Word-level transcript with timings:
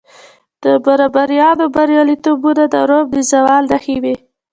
د 0.63 0.65
بربریانو 0.85 1.65
بریالیتوبونه 1.75 2.63
د 2.73 2.75
روم 2.89 3.07
د 3.15 3.17
زوال 3.31 3.63
نښې 3.71 3.97
وې 4.03 4.15